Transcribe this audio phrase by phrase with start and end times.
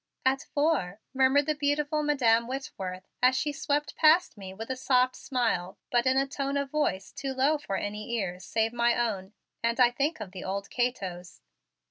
[0.25, 5.15] "At four," murmured the beautiful Madam Whitworth as she swept past me with a soft
[5.15, 9.33] smile but in a tone of voice too low for any ears save my own
[9.61, 11.41] and I think of the old Cato's.